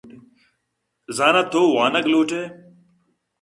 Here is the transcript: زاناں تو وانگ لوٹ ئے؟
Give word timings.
زاناں 1.17 1.45
تو 1.51 1.61
وانگ 1.75 2.05
لوٹ 2.11 2.29
ئے؟ 2.37 2.43